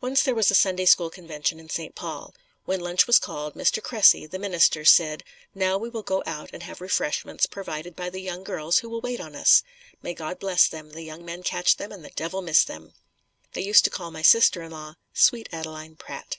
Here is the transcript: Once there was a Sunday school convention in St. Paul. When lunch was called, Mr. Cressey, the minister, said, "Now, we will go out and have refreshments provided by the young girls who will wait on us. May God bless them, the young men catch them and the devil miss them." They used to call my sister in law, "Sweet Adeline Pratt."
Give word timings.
Once 0.00 0.22
there 0.22 0.34
was 0.34 0.50
a 0.50 0.54
Sunday 0.54 0.86
school 0.86 1.10
convention 1.10 1.60
in 1.60 1.68
St. 1.68 1.94
Paul. 1.94 2.34
When 2.64 2.80
lunch 2.80 3.06
was 3.06 3.18
called, 3.18 3.54
Mr. 3.54 3.82
Cressey, 3.82 4.24
the 4.24 4.38
minister, 4.38 4.86
said, 4.86 5.22
"Now, 5.54 5.76
we 5.76 5.90
will 5.90 6.02
go 6.02 6.22
out 6.24 6.48
and 6.54 6.62
have 6.62 6.80
refreshments 6.80 7.44
provided 7.44 7.94
by 7.94 8.08
the 8.08 8.22
young 8.22 8.42
girls 8.42 8.78
who 8.78 8.88
will 8.88 9.02
wait 9.02 9.20
on 9.20 9.36
us. 9.36 9.62
May 10.00 10.14
God 10.14 10.38
bless 10.38 10.66
them, 10.66 10.92
the 10.92 11.02
young 11.02 11.26
men 11.26 11.42
catch 11.42 11.76
them 11.76 11.92
and 11.92 12.02
the 12.02 12.08
devil 12.16 12.40
miss 12.40 12.64
them." 12.64 12.94
They 13.52 13.60
used 13.60 13.84
to 13.84 13.90
call 13.90 14.10
my 14.10 14.22
sister 14.22 14.62
in 14.62 14.70
law, 14.72 14.94
"Sweet 15.12 15.46
Adeline 15.52 15.96
Pratt." 15.96 16.38